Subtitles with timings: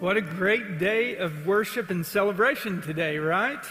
[0.00, 3.62] What a great day of worship and celebration today, right?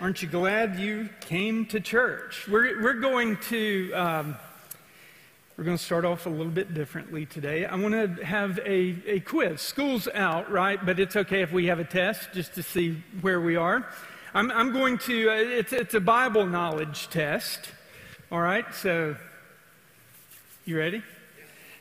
[0.00, 2.46] Aren't you glad you came to church?
[2.46, 4.36] We're, we're going to um,
[5.56, 7.66] we're going to start off a little bit differently today.
[7.66, 9.60] I want to have a, a quiz.
[9.60, 10.78] School's out, right?
[10.86, 13.88] But it's okay if we have a test just to see where we are.
[14.32, 17.72] I'm, I'm going to, uh, it's, it's a Bible knowledge test.
[18.30, 19.16] All right, so
[20.64, 21.02] you ready?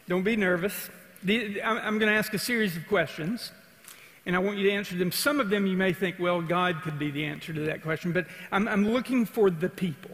[0.08, 0.90] Don't be nervous.
[1.22, 3.52] The, I'm going to ask a series of questions
[4.26, 5.12] and I want you to answer them.
[5.12, 8.12] Some of them you may think, well, God could be the answer to that question,
[8.12, 10.12] but I'm, I'm looking for the people.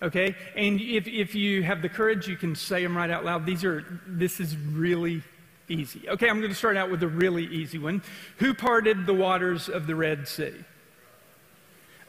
[0.00, 0.34] Okay?
[0.56, 3.44] And if, if you have the courage, you can say them right out loud.
[3.44, 5.22] These are, this is really
[5.68, 6.08] easy.
[6.08, 8.02] Okay, I'm going to start out with a really easy one.
[8.38, 10.54] Who parted the waters of the Red Sea?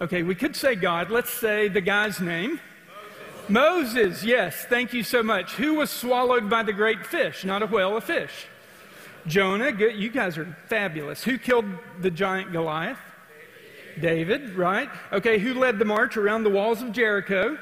[0.01, 1.11] Okay, we could say God.
[1.11, 2.61] Let's say the guy's name.
[3.49, 3.95] Moses.
[3.95, 5.53] Moses, yes, thank you so much.
[5.53, 7.43] Who was swallowed by the great fish?
[7.43, 8.47] Not a whale, a fish.
[9.29, 11.23] Jonah, you guys are fabulous.
[11.23, 11.65] Who killed
[12.01, 12.97] the giant Goliath?
[14.01, 14.89] David, right?
[15.11, 17.57] Okay, who led the march around the walls of Jericho?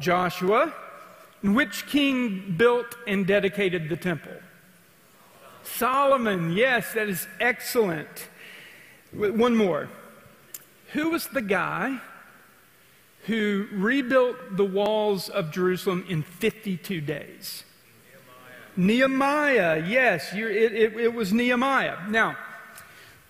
[0.00, 0.74] Joshua.
[1.42, 4.32] And which king built and dedicated the temple?
[5.62, 8.28] Solomon, yes, that is excellent.
[9.12, 9.88] One more.
[10.92, 12.00] Who was the guy
[13.26, 17.64] who rebuilt the walls of Jerusalem in 52 days?
[18.76, 21.96] Nehemiah, yes, it, it, it was Nehemiah.
[22.08, 22.36] Now,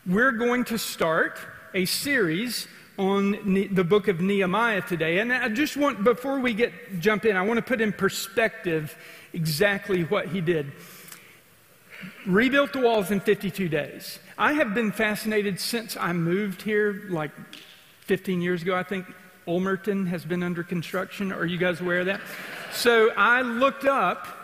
[0.07, 1.39] we're going to start
[1.75, 5.19] a series on the book of Nehemiah today.
[5.19, 8.97] And I just want, before we get jump in, I want to put in perspective
[9.33, 10.73] exactly what he did.
[12.27, 14.19] Rebuilt the walls in 52 days.
[14.39, 17.33] I have been fascinated since I moved here, like
[18.03, 19.07] 15 years ago, I think.
[19.47, 21.31] Ulmerton has been under construction.
[21.31, 22.23] Are you guys aware of that?
[22.73, 24.44] So I looked up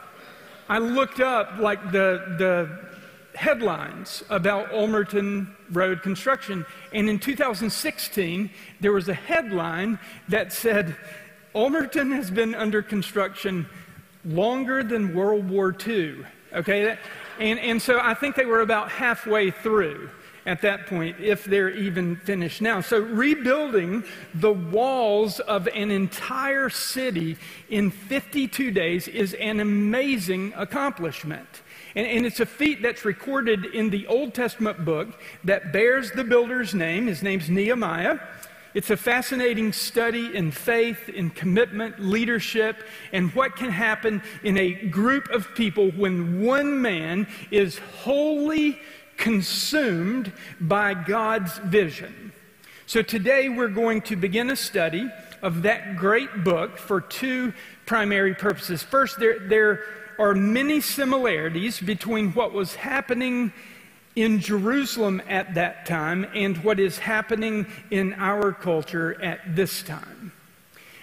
[0.70, 2.70] I looked up like the, the
[3.36, 9.98] headlines about Ulmerton Road construction, and in 2016, there was a headline
[10.28, 10.94] that said,
[11.56, 13.66] Ulmerton has been under construction
[14.24, 16.18] longer than World War II.
[16.52, 16.96] Okay?
[17.40, 20.08] And, and so I think they were about halfway through
[20.46, 22.80] at that point, if they're even finished now.
[22.80, 27.36] So, rebuilding the walls of an entire city
[27.68, 31.62] in 52 days is an amazing accomplishment.
[31.94, 36.24] And, and, it's a feat that's recorded in the Old Testament book that bears the
[36.24, 37.06] builder's name.
[37.06, 38.18] His name's Nehemiah.
[38.72, 44.72] It's a fascinating study in faith, in commitment, leadership, and what can happen in a
[44.72, 48.78] group of people when one man is wholly
[49.20, 52.32] consumed by God's vision.
[52.86, 55.08] So today we're going to begin a study
[55.42, 57.52] of that great book for two
[57.86, 58.82] primary purposes.
[58.82, 59.84] First, there, there
[60.18, 63.52] are many similarities between what was happening
[64.16, 70.32] in Jerusalem at that time and what is happening in our culture at this time.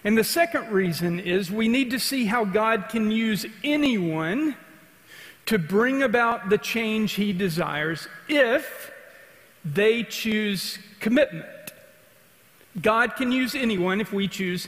[0.03, 4.55] And the second reason is we need to see how God can use anyone
[5.47, 8.91] to bring about the change he desires if
[9.65, 11.45] they choose commitment.
[12.81, 14.67] God can use anyone if we choose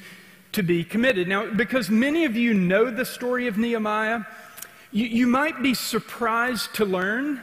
[0.53, 1.28] to be committed.
[1.28, 4.22] Now, because many of you know the story of Nehemiah,
[4.91, 7.41] you, you might be surprised to learn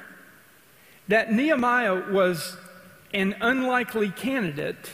[1.08, 2.56] that Nehemiah was
[3.14, 4.90] an unlikely candidate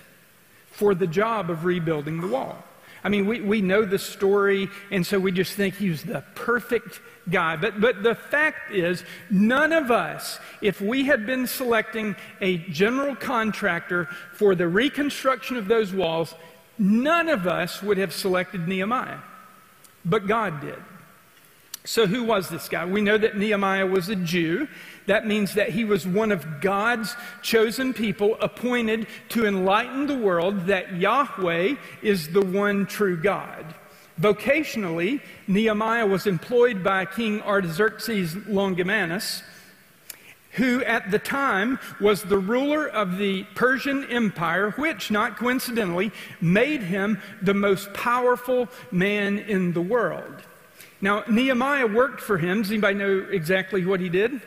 [0.70, 2.62] for the job of rebuilding the wall.
[3.04, 6.22] I mean, we, we know the story, and so we just think he was the
[6.34, 7.00] perfect
[7.31, 7.56] guy.
[7.56, 13.15] But, but the fact is, none of us, if we had been selecting a general
[13.15, 16.34] contractor for the reconstruction of those walls,
[16.78, 19.19] none of us would have selected Nehemiah.
[20.05, 20.78] But God did.
[21.84, 22.84] So, who was this guy?
[22.84, 24.69] We know that Nehemiah was a Jew.
[25.06, 30.66] That means that he was one of God's chosen people appointed to enlighten the world
[30.66, 33.75] that Yahweh is the one true God.
[34.21, 39.43] Vocationally, Nehemiah was employed by King Artaxerxes Longimanus,
[40.53, 46.83] who at the time was the ruler of the Persian Empire, which, not coincidentally, made
[46.83, 50.42] him the most powerful man in the world.
[51.01, 52.63] Now, Nehemiah worked for him.
[52.63, 54.42] Does anybody know exactly what he did?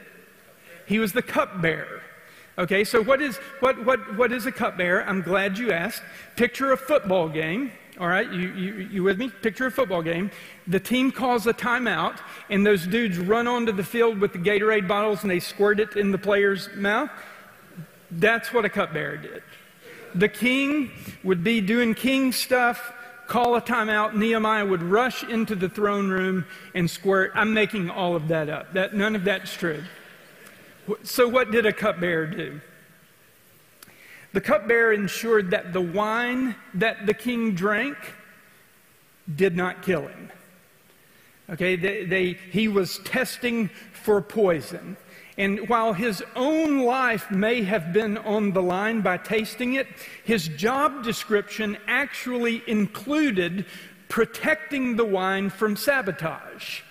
[0.85, 2.01] He was the cupbearer.
[2.57, 5.03] Okay, so what is, what, what, what is a cupbearer?
[5.03, 6.03] I'm glad you asked.
[6.35, 7.71] Picture a football game.
[7.97, 9.29] All right, you, you, you with me?
[9.29, 10.29] Picture a football game.
[10.67, 12.19] The team calls a timeout,
[12.49, 15.95] and those dudes run onto the field with the Gatorade bottles and they squirt it
[15.95, 17.09] in the player's mouth.
[18.11, 19.43] That's what a cupbearer did.
[20.13, 20.91] The king
[21.23, 22.93] would be doing king stuff,
[23.27, 24.13] call a timeout.
[24.13, 27.31] Nehemiah would rush into the throne room and squirt.
[27.33, 28.73] I'm making all of that up.
[28.73, 29.83] That, none of that's true.
[31.03, 32.61] So, what did a cupbearer do?
[34.35, 37.95] The cupbearer ensured that the wine that the king drank
[39.33, 40.29] did not kill him.
[41.49, 44.97] Okay, they, they, he was testing for poison.
[45.37, 49.87] And while his own life may have been on the line by tasting it,
[50.25, 53.65] his job description actually included
[54.09, 56.81] protecting the wine from sabotage.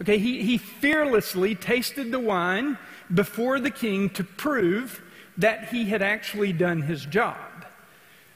[0.00, 2.78] Okay, he, he fearlessly tasted the wine
[3.12, 5.02] before the king to prove
[5.38, 7.36] that he had actually done his job.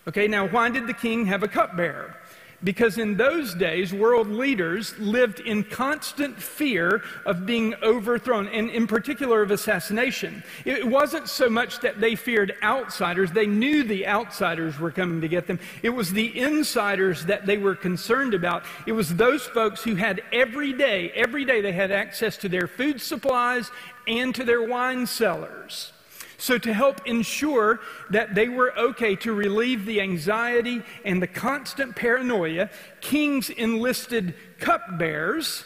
[0.09, 2.17] Okay, now why did the king have a cupbearer?
[2.65, 8.87] Because in those days, world leaders lived in constant fear of being overthrown, and in
[8.87, 10.43] particular of assassination.
[10.65, 15.29] It wasn't so much that they feared outsiders, they knew the outsiders were coming to
[15.29, 15.61] get them.
[15.83, 18.65] It was the insiders that they were concerned about.
[18.87, 22.67] It was those folks who had every day, every day they had access to their
[22.67, 23.71] food supplies
[24.07, 25.93] and to their wine cellars.
[26.39, 27.81] So, to help ensure
[28.11, 32.69] that they were okay to relieve the anxiety and the constant paranoia,
[33.01, 35.65] kings enlisted cupbearers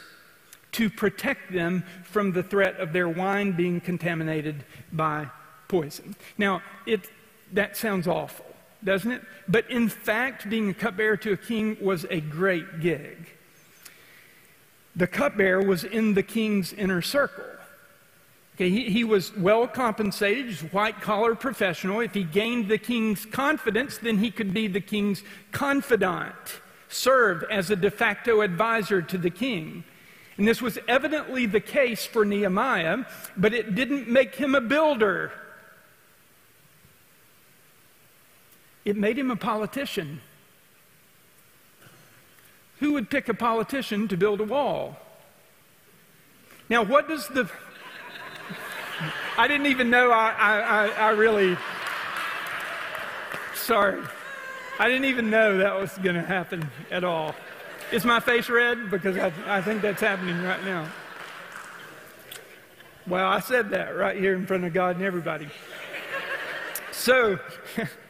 [0.73, 5.29] to protect them from the threat of their wine being contaminated by
[5.69, 6.15] poison.
[6.39, 7.11] Now, it,
[7.53, 8.47] that sounds awful,
[8.85, 9.23] doesn't it?
[9.49, 13.31] But in fact, being a cupbearer to a king was a great gig.
[14.97, 17.45] The cupbearer was in the king's inner circle.
[18.61, 22.01] Okay, he, he was well compensated, he's white collar professional.
[22.01, 26.35] If he gained the king's confidence, then he could be the king's confidant,
[26.87, 29.83] serve as a de facto advisor to the king.
[30.37, 35.33] And this was evidently the case for Nehemiah, but it didn't make him a builder.
[38.85, 40.21] It made him a politician.
[42.81, 44.99] Who would pick a politician to build a wall?
[46.69, 47.51] Now, what does the
[49.41, 51.57] I didn't even know I, I, I, really.
[53.55, 53.99] Sorry.
[54.79, 57.35] I didn't even know that was going to happen at all.
[57.91, 58.91] Is my face red?
[58.91, 60.87] Because I, I think that's happening right now.
[63.07, 65.49] Well, I said that right here in front of God and everybody.
[66.93, 67.39] So,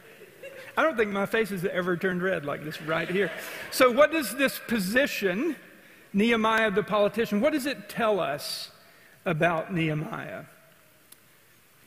[0.75, 3.31] I don't think my face has ever turned red like this right here.
[3.71, 5.55] So, what does this position,
[6.11, 8.71] Nehemiah the politician, what does it tell us
[9.25, 10.43] about Nehemiah?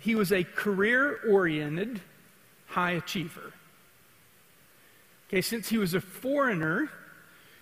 [0.05, 1.99] He was a career oriented
[2.67, 3.55] high achiever.
[5.29, 6.91] Okay, since he was a foreigner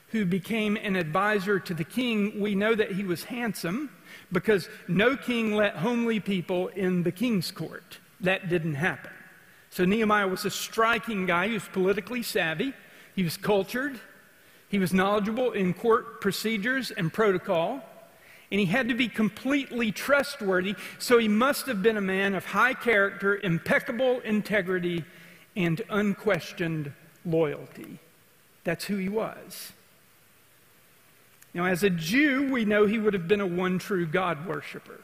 [0.08, 3.90] who became an advisor to the king, we know that he was handsome
[4.32, 8.00] because no king let homely people in the king's court.
[8.20, 9.12] That didn't happen.
[9.70, 11.46] So Nehemiah was a striking guy.
[11.46, 12.74] He was politically savvy,
[13.14, 14.00] he was cultured,
[14.68, 17.84] he was knowledgeable in court procedures and protocol
[18.52, 22.44] and he had to be completely trustworthy, so he must have been a man of
[22.44, 25.06] high character, impeccable integrity,
[25.56, 26.92] and unquestioned
[27.24, 27.98] loyalty.
[28.64, 29.72] That's who he was.
[31.54, 35.00] Now, as a Jew, we know he would have been a one true God worshiper.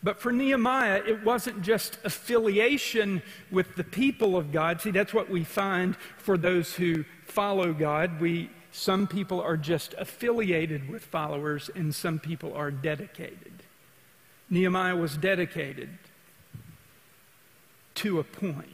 [0.00, 3.20] But for Nehemiah, it wasn't just affiliation
[3.50, 4.80] with the people of God.
[4.80, 8.20] See, that's what we find for those who follow God.
[8.20, 13.62] We some people are just affiliated with followers, and some people are dedicated.
[14.50, 15.88] Nehemiah was dedicated
[17.94, 18.66] to a point.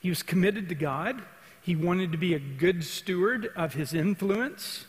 [0.00, 1.22] He was committed to God.
[1.60, 4.86] He wanted to be a good steward of his influence.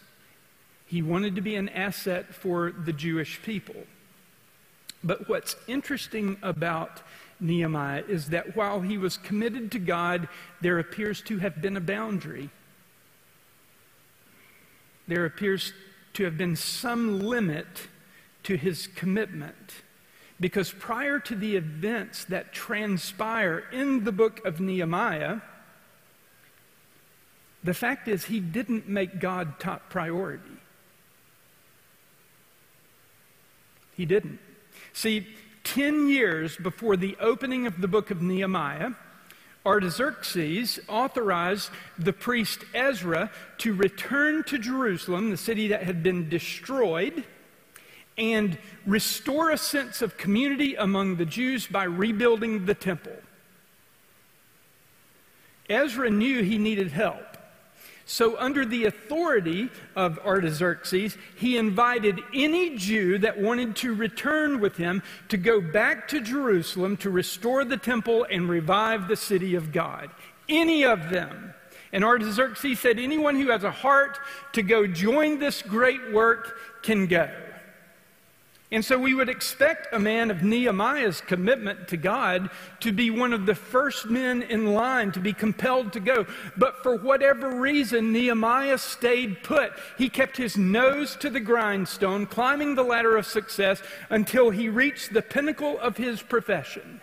[0.88, 3.84] He wanted to be an asset for the Jewish people.
[5.03, 7.01] But what's interesting about
[7.39, 10.27] Nehemiah is that while he was committed to God,
[10.62, 12.50] there appears to have been a boundary.
[15.08, 15.74] There appears
[16.13, 17.68] to have been some limit
[18.44, 19.84] to his commitment.
[20.39, 25.42] Because prior to the events that transpire in the book of Nehemiah,
[27.63, 30.44] the fact is he didn't make God top priority.
[33.96, 34.39] He didn't.
[34.94, 35.27] See,
[35.65, 38.91] 10 years before the opening of the book of Nehemiah,
[39.65, 47.24] Artaxerxes authorized the priest Ezra to return to Jerusalem, the city that had been destroyed,
[48.17, 53.17] and restore a sense of community among the Jews by rebuilding the temple.
[55.67, 57.35] Ezra knew he needed help.
[58.07, 64.77] So, under the authority of Artaxerxes, he invited any Jew that wanted to return with
[64.77, 69.71] him to go back to Jerusalem to restore the temple and revive the city of
[69.71, 70.12] God.
[70.47, 71.55] Any of them.
[71.91, 74.19] And Artaxerxes said, anyone who has a heart
[74.53, 77.31] to go join this great work can go.
[78.75, 82.50] And so we would expect a man of Nehemiah's commitment to God
[82.82, 86.25] to be one of the first men in line to be compelled to go.
[86.58, 89.72] But for whatever reason, Nehemiah stayed put.
[89.98, 95.13] He kept his nose to the grindstone, climbing the ladder of success until he reached
[95.13, 97.00] the pinnacle of his profession.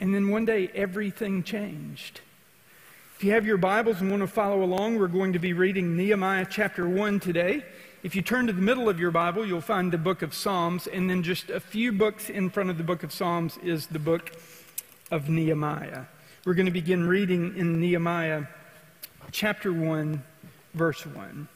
[0.00, 2.22] And then one day, everything changed.
[3.14, 5.96] If you have your Bibles and want to follow along, we're going to be reading
[5.96, 7.64] Nehemiah chapter 1 today.
[8.02, 10.86] If you turn to the middle of your Bible, you'll find the book of Psalms,
[10.86, 13.98] and then just a few books in front of the book of Psalms is the
[13.98, 14.32] book
[15.10, 16.04] of Nehemiah.
[16.44, 18.44] We're going to begin reading in Nehemiah
[19.32, 20.22] chapter 1,
[20.74, 21.48] verse 1.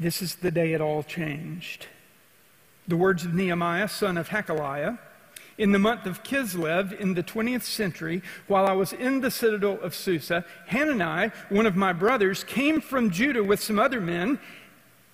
[0.00, 1.86] This is the day it all changed.
[2.86, 4.98] The words of Nehemiah, son of Hachaliah
[5.58, 9.78] in the month of Kislev in the 20th century, while I was in the citadel
[9.82, 14.38] of Susa, Hanani, one of my brothers, came from Judah with some other men,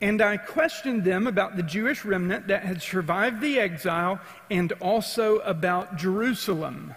[0.03, 4.21] and I questioned them about the Jewish remnant that had survived the exile
[4.51, 6.95] and also about Jerusalem.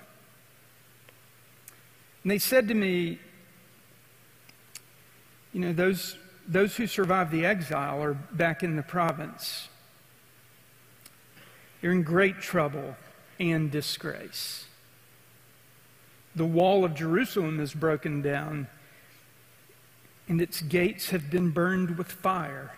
[2.24, 3.20] And they said to me,
[5.54, 9.70] You know, those, those who survived the exile are back in the province.
[11.82, 12.98] You're in great trouble
[13.40, 14.66] and disgrace.
[16.36, 18.68] The wall of Jerusalem is broken down,
[20.28, 22.74] and its gates have been burned with fire.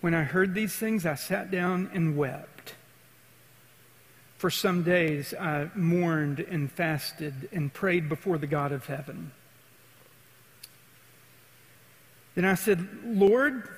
[0.00, 2.74] When I heard these things, I sat down and wept.
[4.38, 9.32] For some days I mourned and fasted and prayed before the God of heaven.
[12.34, 13.68] Then I said, Lord,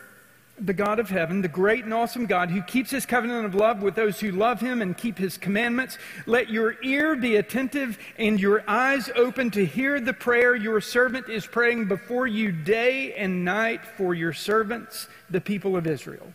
[0.58, 3.82] the God of heaven, the great and awesome God who keeps his covenant of love
[3.82, 8.38] with those who love him and keep his commandments, let your ear be attentive and
[8.38, 13.44] your eyes open to hear the prayer your servant is praying before you day and
[13.44, 16.32] night for your servants, the people of Israel.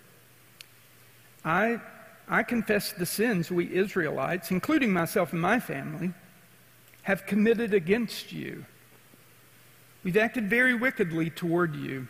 [1.45, 1.79] I,
[2.27, 6.11] I confess the sins we Israelites, including myself and my family,
[7.03, 8.65] have committed against you.
[10.03, 12.07] We've acted very wickedly toward you.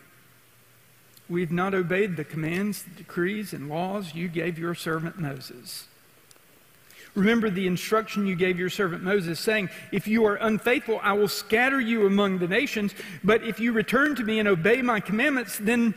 [1.28, 5.86] We've not obeyed the commands, decrees, and laws you gave your servant Moses.
[7.14, 11.28] Remember the instruction you gave your servant Moses, saying, If you are unfaithful, I will
[11.28, 12.94] scatter you among the nations.
[13.24, 15.94] But if you return to me and obey my commandments, then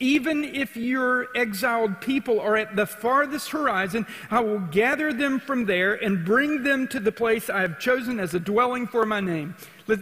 [0.00, 5.66] even if your exiled people are at the farthest horizon, I will gather them from
[5.66, 9.20] there and bring them to the place I have chosen as a dwelling for my
[9.20, 9.54] name.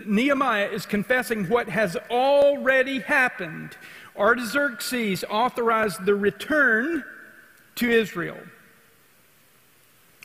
[0.07, 3.77] Nehemiah is confessing what has already happened
[4.17, 7.05] Artaxerxes authorized the return
[7.77, 8.39] to Israel.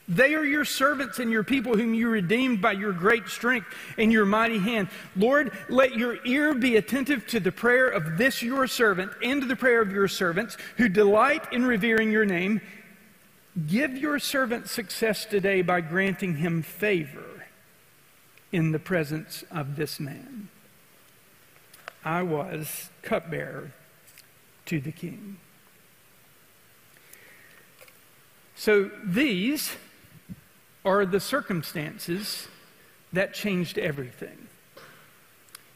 [0.08, 3.66] They are your servants and your people whom you redeemed by your great strength
[3.98, 4.88] and your mighty hand.
[5.14, 9.46] Lord, let your ear be attentive to the prayer of this your servant and to
[9.46, 12.62] the prayer of your servants who delight in revering your name.
[13.66, 17.44] Give your servant success today by granting him favor
[18.50, 20.48] in the presence of this man.
[22.04, 23.72] I was cupbearer
[24.66, 25.38] to the king.
[28.54, 29.76] So these
[30.84, 32.48] are the circumstances
[33.12, 34.48] that changed everything.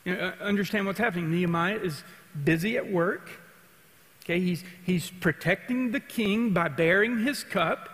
[0.05, 1.31] You know, uh, understand what's happening.
[1.31, 2.03] Nehemiah is
[2.45, 3.31] busy at work.
[4.25, 7.89] Okay, he's, he's protecting the king by bearing his cup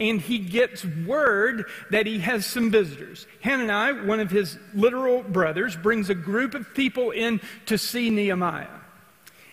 [0.00, 3.26] and he gets word that he has some visitors.
[3.42, 8.81] Hanani, one of his literal brothers, brings a group of people in to see Nehemiah.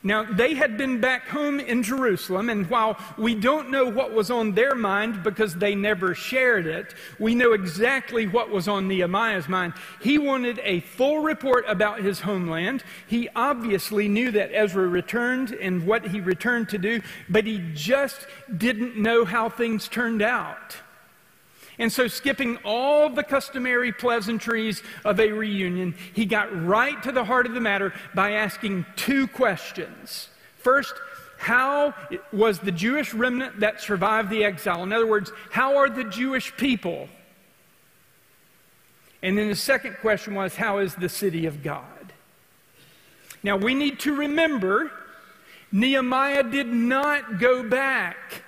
[0.01, 4.31] Now, they had been back home in Jerusalem, and while we don't know what was
[4.31, 9.49] on their mind because they never shared it, we know exactly what was on Nehemiah's
[9.49, 9.73] mind.
[10.01, 12.83] He wanted a full report about his homeland.
[13.07, 18.25] He obviously knew that Ezra returned and what he returned to do, but he just
[18.57, 20.77] didn't know how things turned out.
[21.79, 27.23] And so, skipping all the customary pleasantries of a reunion, he got right to the
[27.23, 30.27] heart of the matter by asking two questions.
[30.57, 30.93] First,
[31.37, 31.93] how
[32.33, 34.83] was the Jewish remnant that survived the exile?
[34.83, 37.07] In other words, how are the Jewish people?
[39.23, 42.13] And then the second question was, how is the city of God?
[43.41, 44.91] Now, we need to remember
[45.71, 48.43] Nehemiah did not go back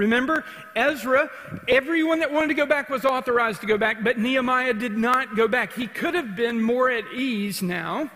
[0.00, 1.30] Remember, Ezra,
[1.68, 5.36] everyone that wanted to go back was authorized to go back, but Nehemiah did not
[5.36, 5.74] go back.
[5.74, 8.10] He could have been more at ease now,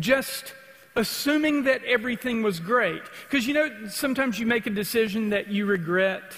[0.00, 0.52] just
[0.96, 3.02] assuming that everything was great.
[3.22, 6.34] Because you know, sometimes you make a decision that you regret.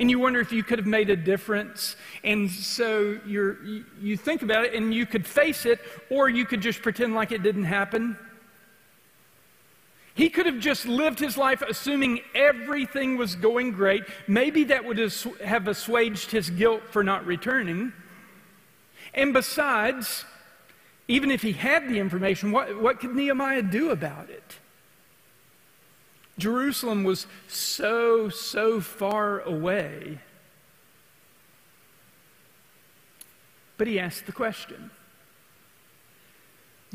[0.00, 1.94] And you wonder if you could have made a difference.
[2.24, 5.78] And so you you think about it and you could face it,
[6.10, 8.16] or you could just pretend like it didn't happen.
[10.20, 14.04] He could have just lived his life assuming everything was going great.
[14.28, 17.94] Maybe that would have assuaged his guilt for not returning.
[19.14, 20.26] And besides,
[21.08, 24.58] even if he had the information, what, what could Nehemiah do about it?
[26.36, 30.18] Jerusalem was so, so far away.
[33.78, 34.90] But he asked the question.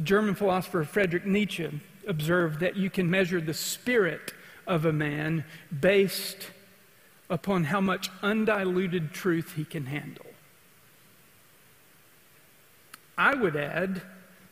[0.04, 4.34] German philosopher Friedrich Nietzsche observed that you can measure the spirit
[4.68, 5.46] of a man
[5.80, 6.50] based
[7.30, 10.26] upon how much undiluted truth he can handle.
[13.18, 14.02] I would add,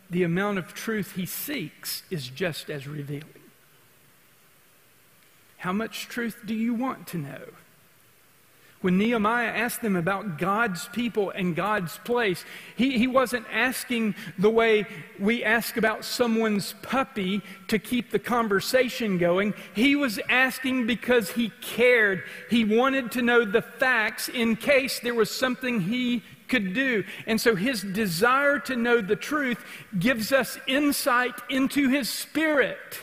[0.10, 3.28] the amount of truth he seeks is just as revealing.
[5.58, 7.46] How much truth do you want to know?
[8.84, 12.44] When Nehemiah asked them about God's people and God's place,
[12.76, 14.86] he, he wasn't asking the way
[15.18, 19.54] we ask about someone's puppy to keep the conversation going.
[19.74, 22.24] He was asking because he cared.
[22.50, 27.06] He wanted to know the facts in case there was something he could do.
[27.26, 29.64] And so his desire to know the truth
[29.98, 33.00] gives us insight into his spirit.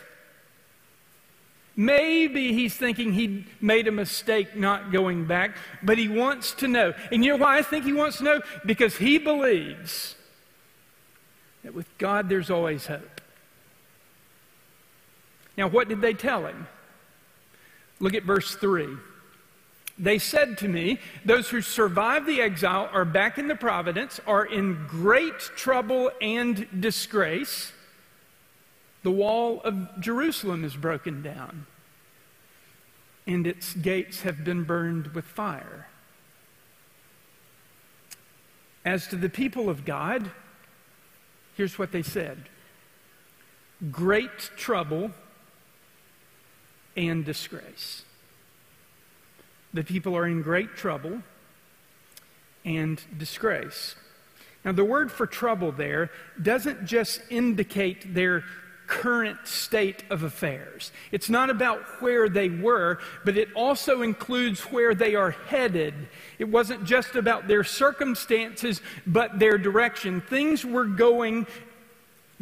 [1.81, 6.93] Maybe he's thinking he made a mistake not going back, but he wants to know.
[7.11, 8.43] And you know why I think he wants to know?
[8.67, 10.15] Because he believes
[11.65, 13.23] that with God there's always hope.
[15.57, 16.69] Now, what did they tell him?
[17.99, 18.87] Look at verse 3.
[19.99, 24.45] They said to me, Those who survived the exile are back in the providence, are
[24.45, 27.73] in great trouble and disgrace.
[29.03, 31.67] The wall of Jerusalem is broken down
[33.27, 35.87] and its gates have been burned with fire.
[38.85, 40.31] As to the people of God,
[41.55, 42.49] here's what they said
[43.91, 45.11] great trouble
[46.97, 48.03] and disgrace.
[49.73, 51.23] The people are in great trouble
[52.65, 53.95] and disgrace.
[54.65, 56.11] Now, the word for trouble there
[56.43, 58.45] doesn't just indicate their
[58.91, 60.91] current state of affairs.
[61.13, 65.95] It's not about where they were, but it also includes where they are headed.
[66.41, 70.21] It wasn't just about their circumstances, but their direction.
[70.21, 71.47] Things were going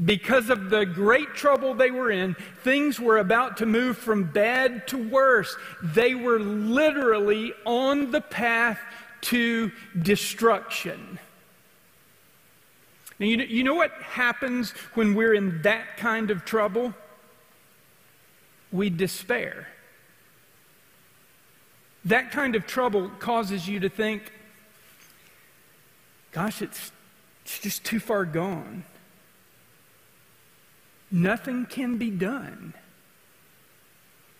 [0.04, 4.86] because of the great trouble they were in, things were about to move from bad
[4.88, 5.54] to worse.
[5.82, 8.78] They were literally on the path
[9.22, 11.18] to destruction.
[13.18, 16.94] Now, you know, you know what happens when we're in that kind of trouble?
[18.70, 19.68] We despair.
[22.04, 24.32] That kind of trouble causes you to think,
[26.32, 26.92] gosh, it's,
[27.44, 28.84] it's just too far gone.
[31.10, 32.74] Nothing can be done.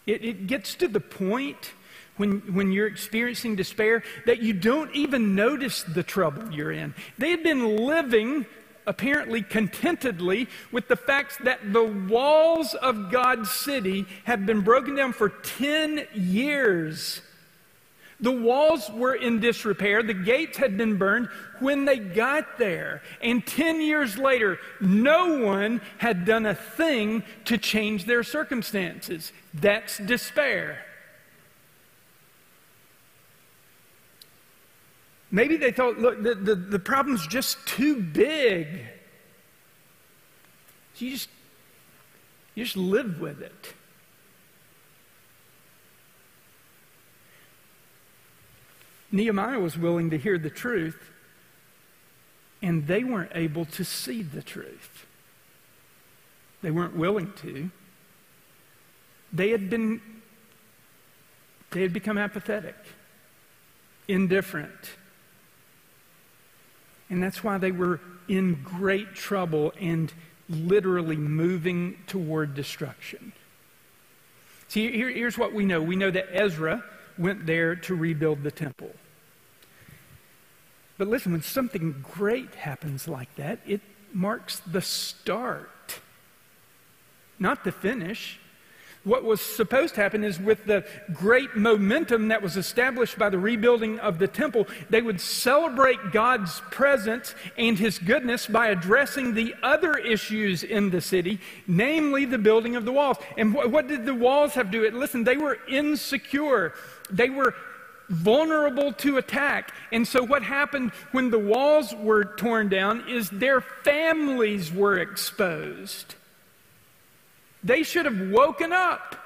[0.07, 1.73] It, it gets to the point
[2.17, 6.95] when, when you're experiencing despair that you don't even notice the trouble you're in.
[7.17, 8.47] They had been living
[8.89, 15.13] apparently contentedly with the fact that the walls of God's city have been broken down
[15.13, 17.21] for 10 years.
[18.21, 20.03] The walls were in disrepair.
[20.03, 21.29] The gates had been burned
[21.61, 23.03] when they got there.
[23.23, 29.33] And 10 years later, no one had done a thing to change their circumstances.
[29.55, 30.85] That's despair.
[35.31, 38.67] Maybe they thought, look, the, the, the problem's just too big.
[40.95, 41.29] So you just,
[42.55, 43.75] you just live with it.
[49.11, 51.11] Nehemiah was willing to hear the truth,
[52.61, 55.07] and they weren't able to see the truth.
[56.63, 57.71] They weren't willing to.
[59.33, 60.01] They had been,
[61.71, 62.77] they had become apathetic,
[64.09, 64.97] indifferent.
[67.11, 70.13] And that's why they were in great trouble and
[70.49, 73.33] literally moving toward destruction.
[74.69, 76.85] See, here, here's what we know we know that Ezra
[77.17, 78.93] went there to rebuild the temple.
[80.99, 83.81] But listen, when something great happens like that, it
[84.13, 86.01] marks the start,
[87.39, 88.41] not the finish.
[89.05, 93.39] What was supposed to happen is with the great momentum that was established by the
[93.39, 99.55] rebuilding of the temple, they would celebrate God's presence and his goodness by addressing the
[99.63, 103.19] other issues in the city, namely the building of the walls.
[103.37, 104.85] And wh- what did the walls have to do?
[104.85, 104.95] It?
[104.95, 106.75] Listen, they were insecure.
[107.11, 107.55] They were
[108.09, 109.73] vulnerable to attack.
[109.93, 116.15] And so, what happened when the walls were torn down is their families were exposed.
[117.63, 119.17] They should have woken up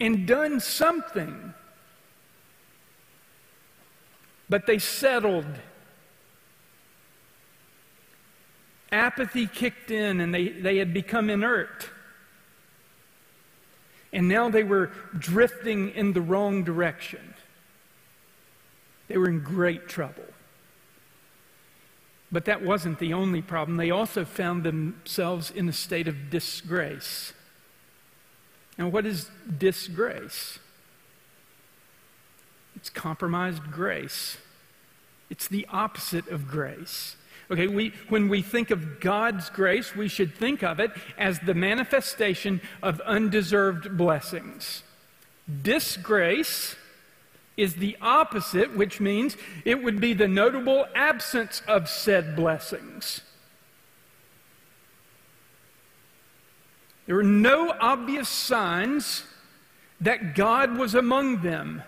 [0.00, 1.54] and done something.
[4.48, 5.46] But they settled.
[8.90, 11.88] Apathy kicked in and they, they had become inert.
[14.12, 17.34] And now they were drifting in the wrong direction.
[19.08, 20.24] They were in great trouble.
[22.32, 23.76] But that wasn't the only problem.
[23.76, 27.34] They also found themselves in a state of disgrace.
[28.78, 30.58] Now, what is disgrace?
[32.74, 34.38] It's compromised grace.
[35.28, 37.16] It's the opposite of grace.
[37.50, 41.52] Okay, we, when we think of God's grace, we should think of it as the
[41.52, 44.82] manifestation of undeserved blessings.
[45.62, 46.76] Disgrace
[47.62, 53.20] is the opposite, which means it would be the notable absence of said blessings.
[57.06, 59.22] There were no obvious signs
[60.00, 61.84] that God was among them.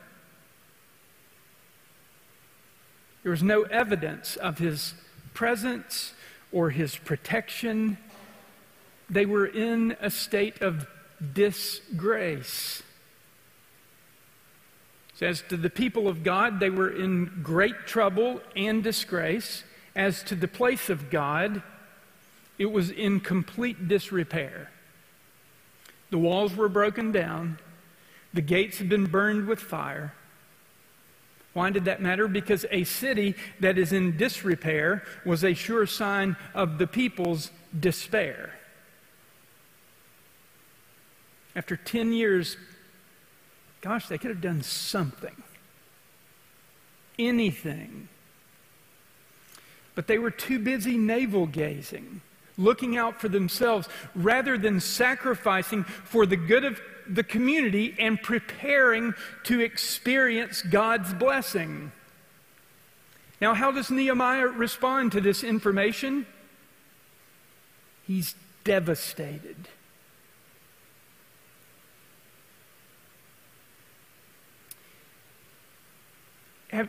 [3.24, 4.94] There was no evidence of his
[5.32, 6.12] presence
[6.52, 7.98] or his protection.
[9.10, 10.86] They were in a state of
[11.32, 12.83] disgrace.
[15.20, 19.62] As to the people of God, they were in great trouble and disgrace.
[19.94, 21.62] As to the place of God,
[22.58, 24.70] it was in complete disrepair.
[26.10, 27.58] The walls were broken down,
[28.32, 30.14] the gates had been burned with fire.
[31.52, 32.26] Why did that matter?
[32.26, 38.54] Because a city that is in disrepair was a sure sign of the people's despair.
[41.54, 42.56] After 10 years,
[43.84, 45.42] gosh, they could have done something.
[47.18, 48.08] Anything.
[49.94, 52.22] But they were too busy navel gazing,
[52.56, 59.12] looking out for themselves, rather than sacrificing for the good of the community and preparing
[59.44, 61.92] to experience God's blessing.
[63.38, 66.26] Now, how does Nehemiah respond to this information?
[68.06, 69.68] He's devastated.
[76.74, 76.88] Have,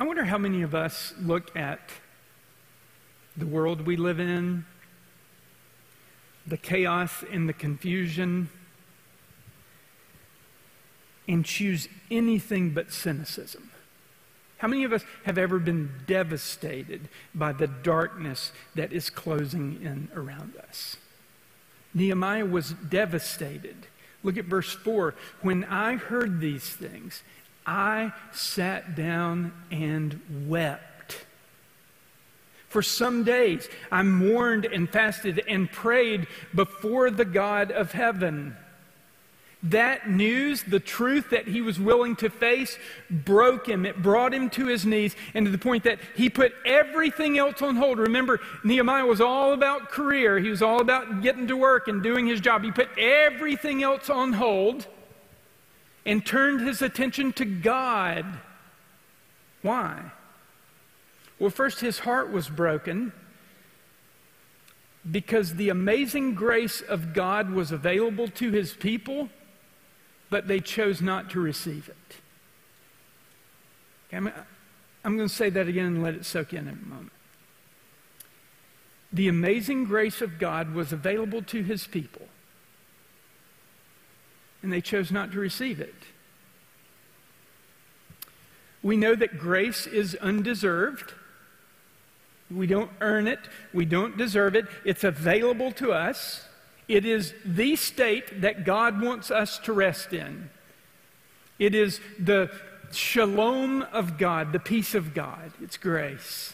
[0.00, 1.90] I wonder how many of us look at
[3.36, 4.64] the world we live in,
[6.46, 8.48] the chaos and the confusion
[11.28, 13.70] and choose anything but cynicism.
[14.56, 20.08] How many of us have ever been devastated by the darkness that is closing in
[20.14, 20.96] around us?
[21.92, 23.86] Nehemiah was devastated.
[24.24, 25.14] Look at verse 4.
[25.42, 27.22] When I heard these things,
[27.66, 31.24] I sat down and wept.
[32.68, 38.56] For some days I mourned and fasted and prayed before the God of heaven.
[39.64, 42.78] That news, the truth that he was willing to face,
[43.10, 43.86] broke him.
[43.86, 47.62] It brought him to his knees and to the point that he put everything else
[47.62, 47.98] on hold.
[47.98, 52.26] Remember, Nehemiah was all about career, he was all about getting to work and doing
[52.26, 52.62] his job.
[52.62, 54.86] He put everything else on hold
[56.04, 58.26] and turned his attention to God.
[59.62, 60.12] Why?
[61.38, 63.12] Well, first, his heart was broken
[65.10, 69.30] because the amazing grace of God was available to his people,
[70.34, 72.16] but they chose not to receive it.
[74.08, 74.32] Okay, I'm,
[75.04, 77.12] I'm going to say that again and let it soak in in a moment.
[79.12, 82.26] The amazing grace of God was available to his people,
[84.60, 85.94] and they chose not to receive it.
[88.82, 91.14] We know that grace is undeserved.
[92.50, 93.38] We don't earn it,
[93.72, 94.66] we don't deserve it.
[94.84, 96.44] It's available to us.
[96.86, 100.50] It is the state that God wants us to rest in.
[101.58, 102.50] It is the
[102.92, 105.52] shalom of God, the peace of God.
[105.62, 106.52] It's grace.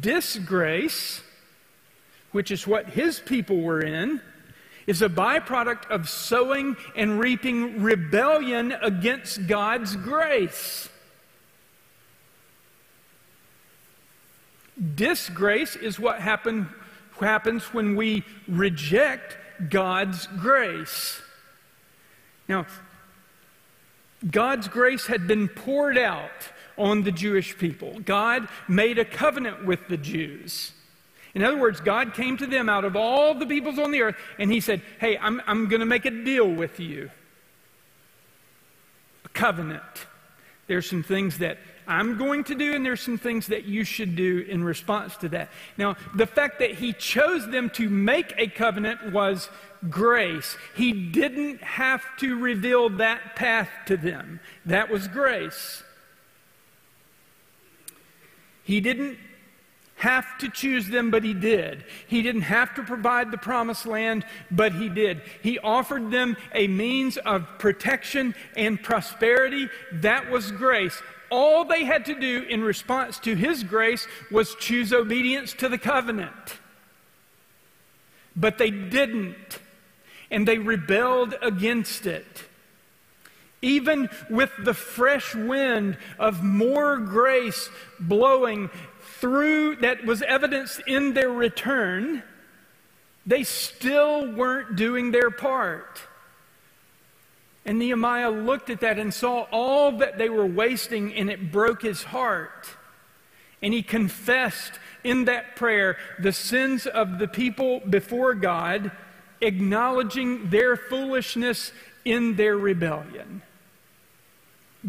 [0.00, 1.22] Disgrace,
[2.32, 4.20] which is what his people were in,
[4.86, 10.88] is a byproduct of sowing and reaping rebellion against God's grace.
[14.94, 16.68] Disgrace is what happen,
[17.20, 19.36] happens when we reject
[19.70, 21.20] God's grace.
[22.48, 22.66] Now,
[24.30, 26.30] God's grace had been poured out
[26.78, 28.00] on the Jewish people.
[28.00, 30.72] God made a covenant with the Jews.
[31.34, 34.16] In other words, God came to them out of all the peoples on the earth,
[34.38, 37.10] and He said, Hey, I'm, I'm going to make a deal with you.
[39.24, 39.82] A covenant.
[40.66, 44.16] There's some things that I'm going to do, and there's some things that you should
[44.16, 45.50] do in response to that.
[45.76, 49.48] Now, the fact that he chose them to make a covenant was
[49.88, 50.56] grace.
[50.74, 55.82] He didn't have to reveal that path to them, that was grace.
[58.64, 59.18] He didn't
[59.96, 61.84] have to choose them, but he did.
[62.06, 65.22] He didn't have to provide the promised land, but he did.
[65.42, 69.70] He offered them a means of protection and prosperity.
[69.92, 71.00] That was grace.
[71.30, 75.78] All they had to do in response to his grace was choose obedience to the
[75.78, 76.60] covenant.
[78.34, 79.58] But they didn't,
[80.30, 82.44] and they rebelled against it.
[83.62, 88.70] Even with the fresh wind of more grace blowing
[89.18, 92.22] through that was evidenced in their return,
[93.24, 96.02] they still weren't doing their part.
[97.66, 101.82] And Nehemiah looked at that and saw all that they were wasting, and it broke
[101.82, 102.68] his heart.
[103.60, 108.92] And he confessed in that prayer the sins of the people before God,
[109.40, 111.72] acknowledging their foolishness
[112.04, 113.42] in their rebellion.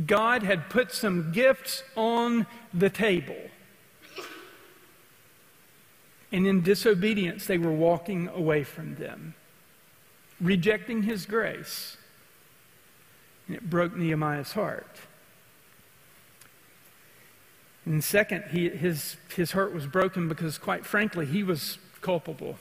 [0.05, 3.41] God had put some gifts on the table.
[6.31, 9.33] And in disobedience, they were walking away from them,
[10.39, 11.97] rejecting his grace.
[13.47, 14.97] And it broke Nehemiah's heart.
[17.85, 22.57] And second, he, his, his heart was broken because, quite frankly, he was culpable.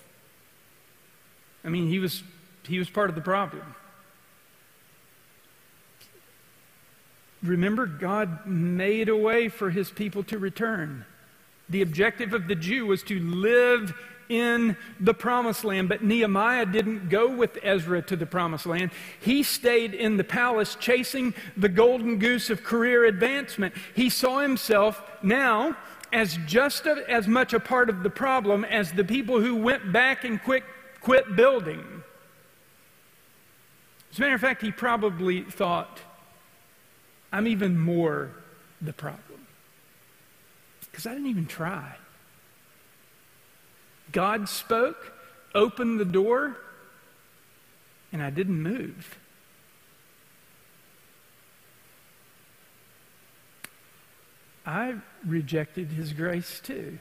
[1.64, 2.22] I mean, he was,
[2.62, 3.74] he was part of the problem.
[7.42, 11.04] Remember, God made a way for his people to return.
[11.68, 13.94] The objective of the Jew was to live
[14.28, 15.88] in the promised land.
[15.88, 18.90] But Nehemiah didn't go with Ezra to the promised land.
[19.20, 23.74] He stayed in the palace chasing the golden goose of career advancement.
[23.94, 25.76] He saw himself now
[26.12, 29.92] as just a, as much a part of the problem as the people who went
[29.92, 30.64] back and quit,
[31.00, 31.84] quit building.
[34.10, 36.00] As a matter of fact, he probably thought,
[37.32, 38.30] I'm even more
[38.80, 39.46] the problem.
[40.80, 41.96] Because I didn't even try.
[44.12, 45.12] God spoke,
[45.54, 46.56] opened the door,
[48.12, 49.18] and I didn't move.
[54.64, 56.98] I rejected his grace too.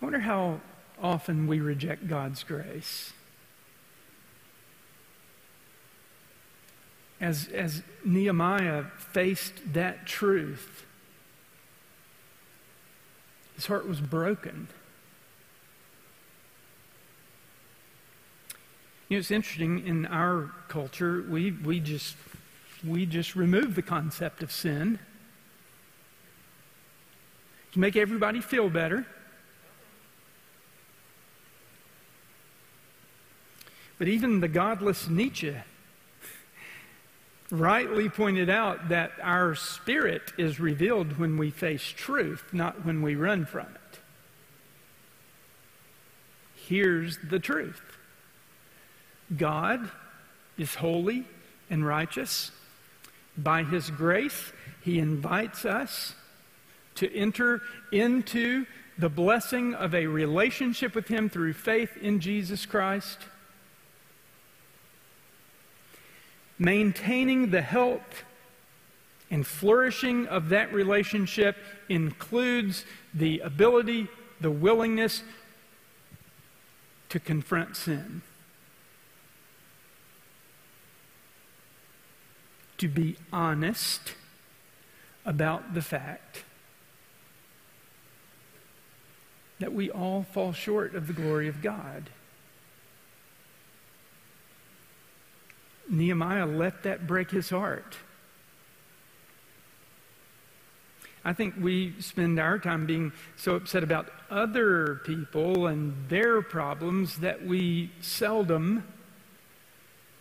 [0.00, 0.60] I wonder how
[1.02, 3.12] often we reject God's grace.
[7.20, 10.84] As, as Nehemiah faced that truth,
[13.54, 14.68] his heart was broken.
[19.08, 22.16] You know, it's interesting in our culture, we, we just
[22.86, 24.98] we just remove the concept of sin
[27.72, 29.06] to make everybody feel better.
[33.98, 35.56] But even the godless Nietzsche
[37.50, 43.14] rightly pointed out that our spirit is revealed when we face truth, not when we
[43.14, 43.98] run from it.
[46.54, 47.80] Here's the truth
[49.36, 49.90] God
[50.56, 51.24] is holy
[51.70, 52.50] and righteous.
[53.36, 54.52] By His grace,
[54.82, 56.14] He invites us
[56.96, 58.64] to enter into
[58.96, 63.18] the blessing of a relationship with Him through faith in Jesus Christ.
[66.58, 68.24] Maintaining the health
[69.30, 71.56] and flourishing of that relationship
[71.88, 74.08] includes the ability,
[74.40, 75.22] the willingness
[77.08, 78.22] to confront sin.
[82.78, 84.14] To be honest
[85.24, 86.44] about the fact
[89.58, 92.10] that we all fall short of the glory of God.
[95.90, 97.96] Nehemiah let that break his heart.
[101.24, 107.18] I think we spend our time being so upset about other people and their problems
[107.18, 108.84] that we seldom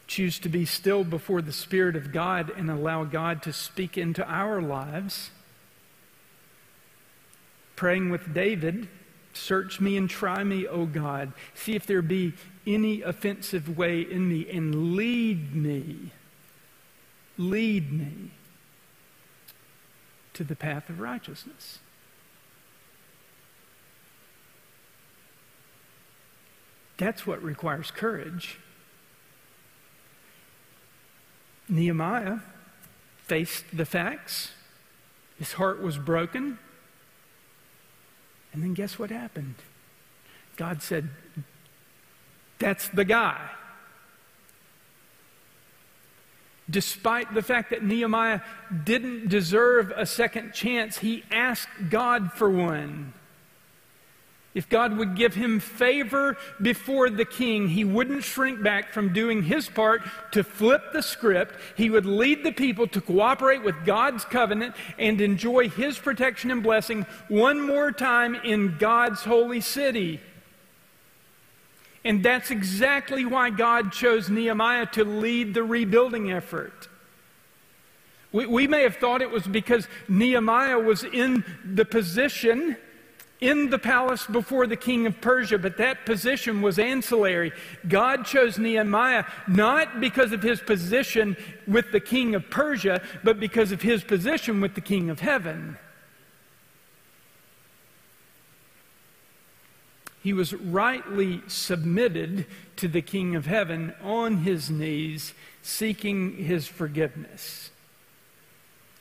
[0.08, 4.26] choose to be still before the Spirit of God and allow God to speak into
[4.26, 5.32] our lives.
[7.76, 8.88] Praying with David,
[9.34, 11.34] search me and try me, O God.
[11.54, 12.34] See if there be
[12.65, 16.12] any offensive way in me and lead me.
[17.38, 18.32] Lead me.
[20.34, 21.80] to the path of righteousness.
[26.97, 28.60] That's what requires courage.
[31.69, 32.39] Nehemiah
[33.17, 34.52] faced the facts.
[35.38, 36.60] His heart was broken.
[38.52, 39.56] And then guess what happened?
[40.56, 41.10] God said,
[42.63, 43.41] That's the guy.
[46.69, 48.39] Despite the fact that Nehemiah
[48.86, 53.12] didn't deserve a second chance, he asked God for one.
[54.54, 59.43] If God would give him favor before the king, he wouldn't shrink back from doing
[59.43, 61.56] his part to flip the script.
[61.76, 66.63] He would lead the people to cooperate with God's covenant and enjoy his protection and
[66.63, 70.21] blessing one more time in God's holy city.
[72.05, 76.89] And that's exactly why God chose Nehemiah to lead the rebuilding effort.
[78.31, 82.75] We, we may have thought it was because Nehemiah was in the position
[83.43, 87.51] in the palace before the king of Persia, but that position was ancillary.
[87.89, 91.35] God chose Nehemiah not because of his position
[91.67, 95.77] with the king of Persia, but because of his position with the king of heaven.
[100.23, 102.45] He was rightly submitted
[102.77, 107.69] to the king of heaven on his knees, seeking his forgiveness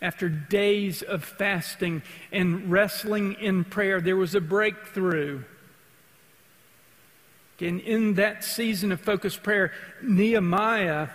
[0.02, 5.44] after days of fasting and wrestling in prayer, there was a breakthrough.
[7.60, 11.08] And in that season of focused prayer, Nehemiah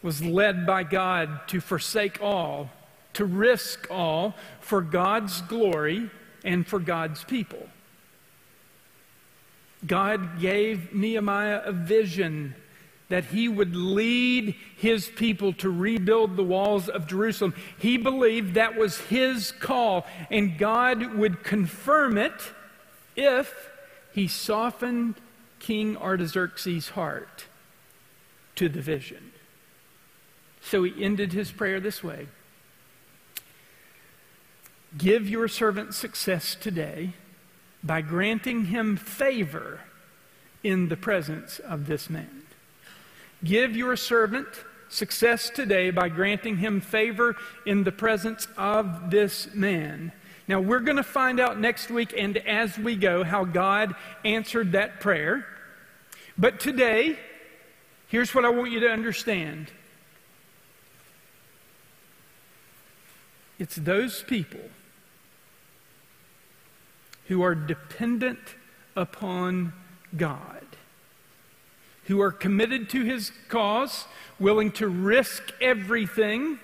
[0.00, 2.70] was led by God to forsake all,
[3.14, 6.08] to risk all for God's glory
[6.44, 7.68] and for God's people.
[9.86, 12.54] God gave Nehemiah a vision
[13.08, 17.54] that he would lead his people to rebuild the walls of Jerusalem.
[17.78, 22.52] He believed that was his call, and God would confirm it
[23.16, 23.70] if
[24.12, 25.16] he softened
[25.58, 27.46] King Artaxerxes' heart
[28.54, 29.32] to the vision.
[30.62, 32.28] So he ended his prayer this way
[34.96, 37.12] Give your servant success today
[37.82, 39.80] by granting him favor
[40.64, 42.42] in the presence of this man.
[43.44, 44.48] Give your servant
[44.88, 50.12] success today by granting him favor in the presence of this man.
[50.48, 54.72] Now, we're going to find out next week and as we go how God answered
[54.72, 55.46] that prayer.
[56.36, 57.16] But today,
[58.08, 59.70] here's what I want you to understand
[63.60, 64.60] it's those people
[67.30, 68.38] who are dependent
[68.94, 69.72] upon
[70.14, 70.60] God
[72.10, 74.04] who are committed to his cause,
[74.40, 76.58] willing to risk everything.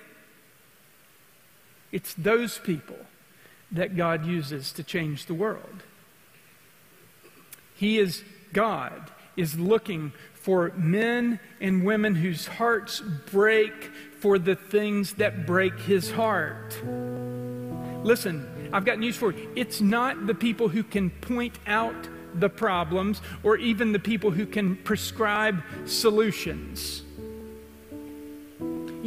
[1.89, 2.97] It's those people
[3.71, 5.83] that God uses to change the world.
[7.75, 12.99] He is, God is looking for men and women whose hearts
[13.31, 13.85] break
[14.19, 16.77] for the things that break his heart.
[18.03, 19.49] Listen, I've got news for you.
[19.55, 24.45] It's not the people who can point out the problems or even the people who
[24.45, 27.03] can prescribe solutions.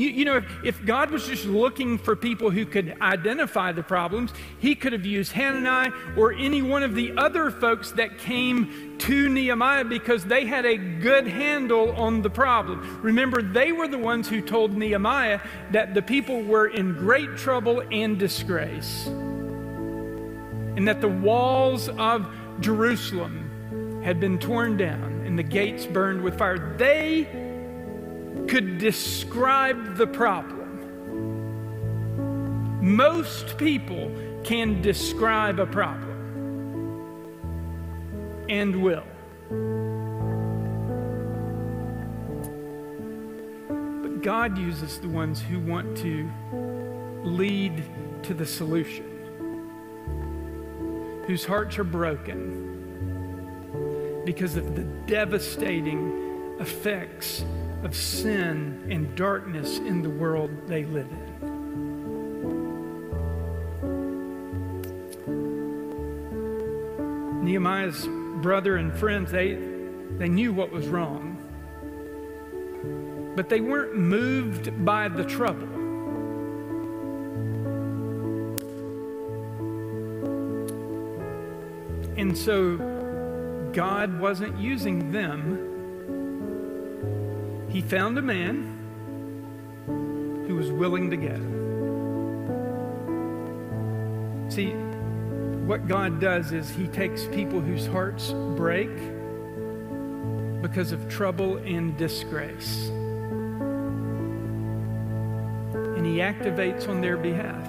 [0.01, 3.83] You, you, know, if, if, God was just looking for people who could identify the
[3.83, 8.96] problems, He could have used Hananiah or any one of the other folks that came
[9.01, 13.01] to Nehemiah because they had a good handle on the problem.
[13.03, 15.40] Remember, they were the ones who told Nehemiah
[15.73, 19.07] that the people were in great trouble and disgrace,
[20.77, 22.27] and that the walls of
[22.61, 27.25] Jerusalem had been torn down and the gates burned with fire, they
[28.49, 30.59] could describe the problem.
[32.81, 34.11] Most people
[34.43, 36.11] can describe a problem
[38.49, 39.05] and will.
[44.03, 46.31] But God uses the ones who want to
[47.23, 47.85] lead
[48.23, 49.10] to the solution
[51.31, 52.66] whose hearts are broken
[54.25, 57.45] because of the devastating effects
[57.85, 61.31] of sin and darkness in the world they live in.
[67.45, 68.09] Nehemiah's
[68.43, 69.55] brother and friends, they,
[70.18, 71.37] they knew what was wrong,
[73.37, 75.80] but they weren't moved by the trouble.
[82.31, 82.76] And so
[83.72, 85.59] God wasn't using them.
[87.68, 88.78] He found a man
[90.47, 91.35] who was willing to go.
[94.49, 94.70] See,
[95.66, 98.95] what God does is He takes people whose hearts break
[100.62, 102.91] because of trouble and disgrace.
[105.97, 107.66] And He activates on their behalf.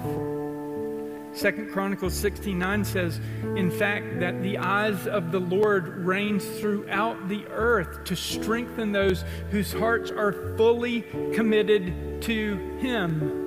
[1.34, 3.18] Second Chronicles 69 says,
[3.56, 9.24] in fact, that the eyes of the Lord reigns throughout the earth to strengthen those
[9.50, 11.02] whose hearts are fully
[11.34, 13.40] committed to Him.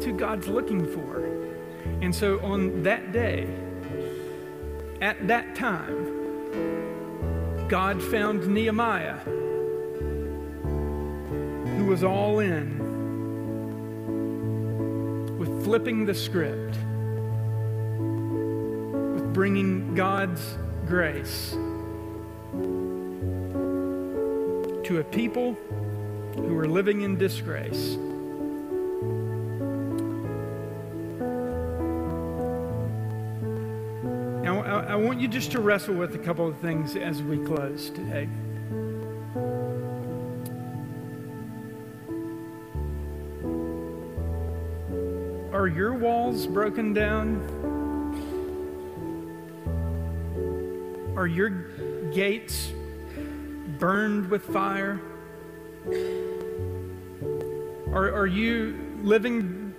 [0.00, 1.24] To God's looking for.
[2.00, 3.52] And so on that day,
[5.00, 6.06] at that time,
[7.68, 9.18] God found Nehemiah,
[11.76, 12.79] who was all in
[15.70, 16.76] flipping the script,
[19.14, 20.58] with bringing God's
[20.88, 21.52] grace
[24.82, 25.56] to a people
[26.34, 27.94] who are living in disgrace.
[34.42, 37.38] Now, I, I want you just to wrestle with a couple of things as we
[37.38, 38.28] close today.
[45.60, 47.36] Are your walls broken down?
[51.14, 51.50] Are your
[52.14, 52.72] gates
[53.78, 54.98] burned with fire?
[57.92, 59.74] Are, are you living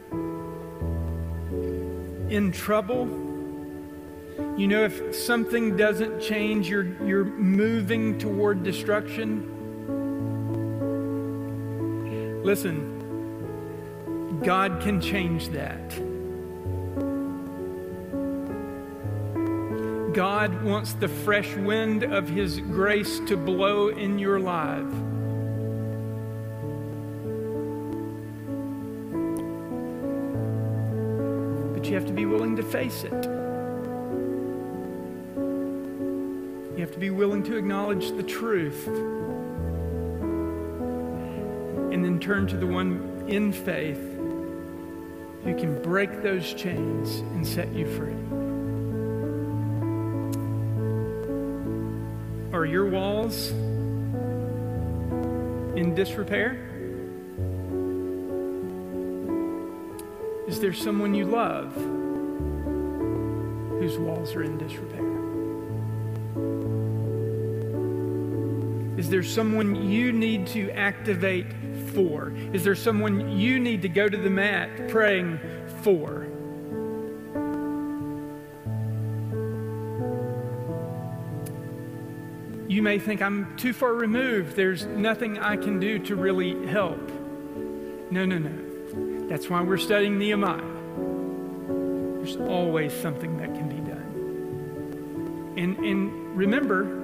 [2.29, 3.07] in trouble?
[4.55, 9.47] You know, if something doesn't change, you're, you're moving toward destruction.
[12.43, 13.00] Listen,
[14.43, 15.89] God can change that.
[20.15, 24.81] God wants the fresh wind of His grace to blow in your life.
[31.73, 33.25] But you have to be willing to face it.
[36.75, 38.87] You have to be willing to acknowledge the truth
[41.93, 44.10] and then turn to the one in faith
[45.43, 48.13] who can break those chains and set you free.
[52.53, 53.49] Are your walls
[55.75, 56.67] in disrepair?
[60.47, 61.73] Is there someone you love
[63.79, 65.10] whose walls are in disrepair?
[69.01, 71.47] Is there someone you need to activate
[71.95, 72.31] for?
[72.53, 75.39] Is there someone you need to go to the mat praying
[75.81, 76.27] for?
[82.67, 84.55] You may think I'm too far removed.
[84.55, 87.01] There's nothing I can do to really help.
[88.11, 89.27] No, no, no.
[89.27, 90.61] That's why we're studying Nehemiah.
[92.19, 95.55] There's always something that can be done.
[95.57, 97.00] And, and remember,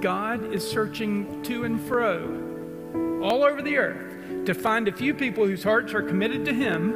[0.00, 5.44] God is searching to and fro all over the earth to find a few people
[5.44, 6.92] whose hearts are committed to Him,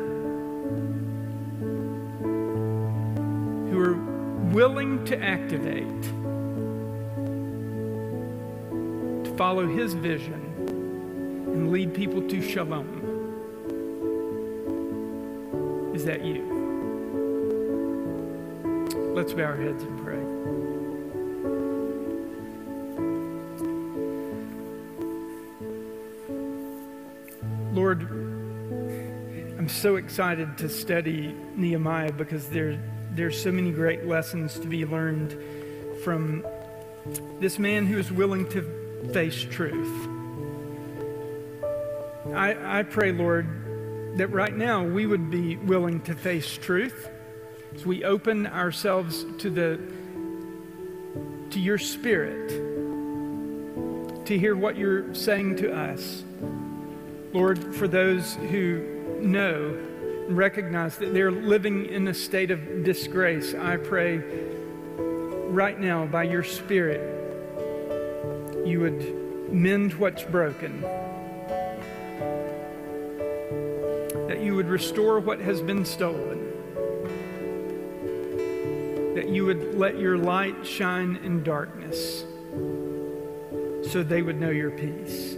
[3.70, 3.94] who are
[4.52, 6.02] willing to activate,
[9.24, 10.40] to follow His vision,
[11.46, 13.02] and lead people to shalom.
[15.94, 16.42] Is that you?
[19.14, 20.33] Let's bow our heads and pray.
[29.84, 35.36] So excited to study Nehemiah because there, there's so many great lessons to be learned
[36.02, 36.42] from
[37.38, 38.62] this man who is willing to
[39.12, 40.08] face truth.
[42.34, 47.10] I, I pray, Lord, that right now we would be willing to face truth
[47.74, 49.78] as we open ourselves to the
[51.50, 52.48] to your spirit
[54.24, 56.24] to hear what you're saying to us.
[57.34, 59.76] Lord, for those who know
[60.26, 64.18] and recognize that they're living in a state of disgrace, I pray
[65.48, 67.14] right now by your Spirit
[68.64, 70.80] you would mend what's broken,
[74.26, 76.50] that you would restore what has been stolen,
[79.14, 82.24] that you would let your light shine in darkness
[83.90, 85.33] so they would know your peace.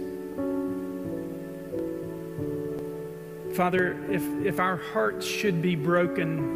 [3.57, 6.53] Father, if, if our hearts should be broken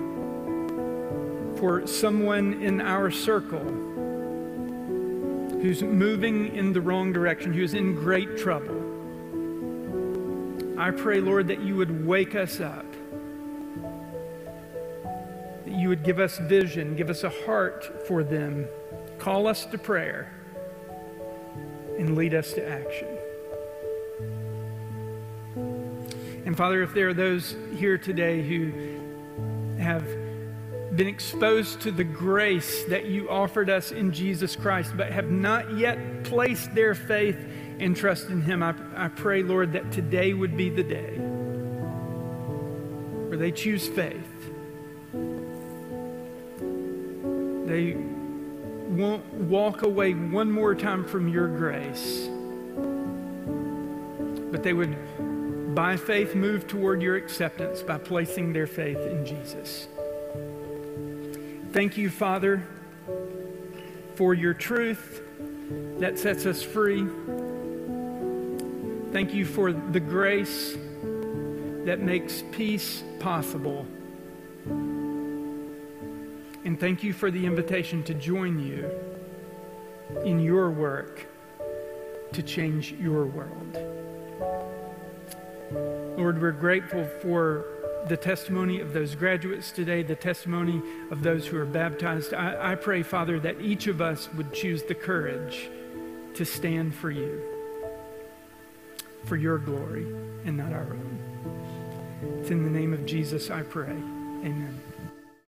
[1.57, 3.63] for someone in our circle
[5.63, 8.77] who's moving in the wrong direction, who's in great trouble,
[10.79, 12.85] I pray, Lord, that you would wake us up,
[15.65, 18.67] that you would give us vision, give us a heart for them,
[19.17, 20.31] call us to prayer,
[21.97, 23.07] and lead us to action.
[26.51, 28.73] And Father, if there are those here today who
[29.79, 30.05] have
[30.97, 35.77] been exposed to the grace that you offered us in Jesus Christ, but have not
[35.77, 37.37] yet placed their faith
[37.79, 41.15] and trust in Him, I, I pray, Lord, that today would be the day
[43.29, 44.51] where they choose faith.
[47.65, 47.93] They
[48.89, 52.27] won't walk away one more time from your grace,
[54.51, 54.97] but they would,
[55.73, 59.87] by faith, move toward your acceptance by placing their faith in Jesus.
[61.71, 62.63] Thank you, Father,
[64.15, 65.21] for your truth
[65.99, 67.07] that sets us free.
[69.11, 70.77] Thank you for the grace
[71.85, 73.85] that makes peace possible.
[76.63, 78.91] And thank you for the invitation to join you
[80.25, 81.25] in your work
[82.33, 83.90] to change your world.
[86.17, 87.65] Lord, we're grateful for
[88.07, 92.33] the testimony of those graduates today, the testimony of those who are baptized.
[92.33, 95.69] I, I, pray, Father, that each of us would choose the courage
[96.33, 97.41] to stand for you,
[99.25, 100.05] for your glory
[100.45, 102.37] and not our own.
[102.39, 103.91] It's in the name of Jesus I pray.
[103.91, 104.90] Amen.